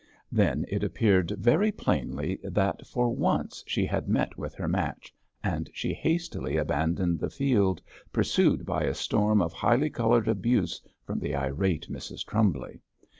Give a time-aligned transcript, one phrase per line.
[0.31, 5.69] Then it appeared very plainly that for once she had met with her match, and
[5.75, 11.35] she hastily abandoned the field, pursued by a storm of highly coloured abuse from the
[11.35, 12.81] irate Mrs Trumbly.